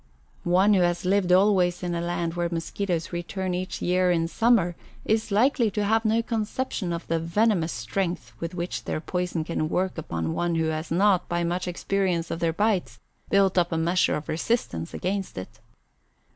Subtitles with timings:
[0.49, 4.75] One who has lived always in a land where mosquitoes return each year in summer
[5.05, 9.69] is likely to have no conception of the venomous strength with which their poison can
[9.69, 12.97] work upon one who has not, by much experience of their bites,
[13.29, 15.59] built up a measure of resistance against it.